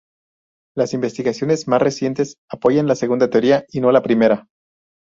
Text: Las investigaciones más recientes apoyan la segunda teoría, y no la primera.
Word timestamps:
Las 0.75 0.95
investigaciones 0.95 1.67
más 1.67 1.79
recientes 1.79 2.37
apoyan 2.49 2.87
la 2.87 2.95
segunda 2.95 3.29
teoría, 3.29 3.65
y 3.69 3.81
no 3.81 3.91
la 3.91 4.01
primera. 4.01 4.47